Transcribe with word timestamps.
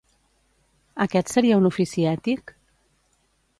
Aquest 1.05 1.29
seria 1.35 1.59
un 1.63 1.69
ofici 1.71 2.07
ètic? 2.15 2.57